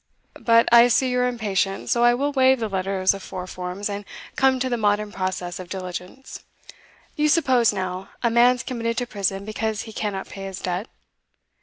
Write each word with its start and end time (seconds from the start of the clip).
But 0.39 0.67
I 0.71 0.87
see 0.87 1.11
you're 1.11 1.27
impatient; 1.27 1.91
so 1.91 2.03
I 2.03 2.15
will 2.15 2.31
waive 2.31 2.59
the 2.59 2.67
letters 2.67 3.13
of 3.13 3.21
four 3.21 3.45
forms, 3.45 3.87
and 3.87 4.03
come 4.35 4.59
to 4.59 4.67
the 4.67 4.75
modern 4.75 5.11
process 5.11 5.59
of 5.59 5.69
diligence. 5.69 6.41
You 7.15 7.29
suppose, 7.29 7.71
now, 7.71 8.09
a 8.23 8.31
man's 8.31 8.63
committed 8.63 8.97
to 8.97 9.05
prison 9.05 9.45
because 9.45 9.83
he 9.83 9.93
cannot 9.93 10.27
pay 10.27 10.45
his 10.45 10.59
debt? 10.59 10.87